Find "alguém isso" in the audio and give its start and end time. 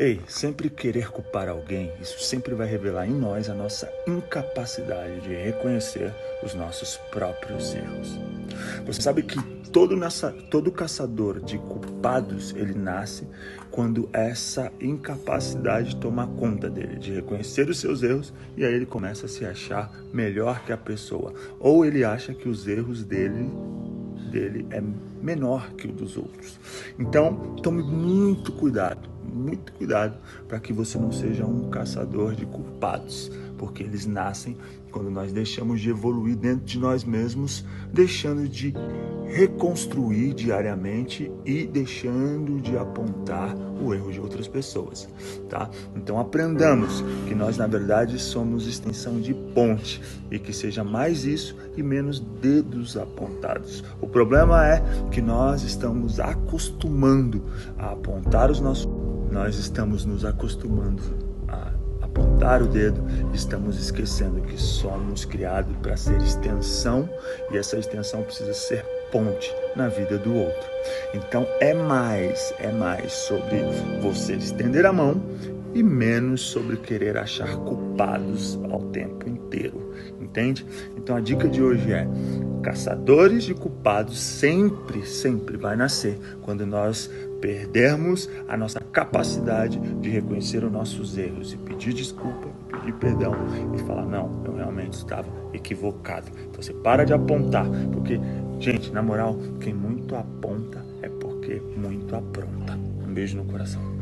1.48-2.20